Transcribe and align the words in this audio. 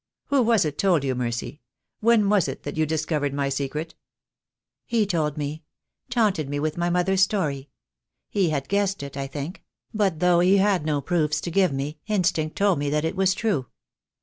Who 0.29 0.41
was 0.41 0.65
it 0.65 0.79
told 0.79 1.03
you, 1.03 1.13
Mercy— 1.13 1.61
when 1.99 2.27
was 2.27 2.47
it 2.47 2.63
that 2.63 2.75
you 2.75 2.87
discovered 2.87 3.35
my 3.35 3.49
secret?" 3.49 3.93
"He 4.87 5.05
told 5.05 5.37
me— 5.37 5.61
taunted 6.09 6.49
me 6.49 6.59
with 6.59 6.75
my 6.75 6.89
mother's 6.89 7.21
story. 7.21 7.69
He 8.27 8.49
had 8.49 8.67
guessed 8.67 9.03
it, 9.03 9.15
I 9.15 9.27
think; 9.27 9.63
but 9.93 10.17
though 10.19 10.39
he 10.39 10.57
had 10.57 10.87
no 10.87 11.01
proofs 11.01 11.39
to 11.41 11.51
give 11.51 11.71
me 11.71 11.99
instinct 12.07 12.55
told 12.55 12.79
me 12.79 12.89
that 12.89 13.05
it 13.05 13.15
was 13.15 13.35
true. 13.35 13.67